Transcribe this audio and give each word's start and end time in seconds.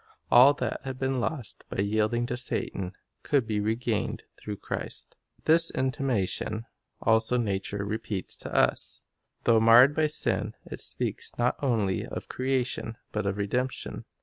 All 0.31 0.55
that 0.55 0.81
had 0.83 0.97
been 0.97 1.19
lost 1.21 1.63
by 1.69 1.83
yielding 1.83 2.25
to 2.25 2.35
Satan 2.35 2.93
could 3.21 3.45
be 3.45 3.59
regained 3.59 4.23
through 4.35 4.57
Christ. 4.57 5.15
This 5.45 5.69
intimation 5.69 6.65
also 7.03 7.37
nature 7.37 7.85
repeats 7.85 8.35
to 8.37 8.51
us. 8.51 9.03
Though 9.43 9.59
marred 9.59 9.93
by 9.95 10.07
sin, 10.07 10.55
it 10.65 10.79
speaks 10.79 11.37
not 11.37 11.55
only 11.61 12.03
of 12.03 12.27
creation 12.29 12.97
but 13.11 13.27
of 13.27 13.37
redemption. 13.37 14.05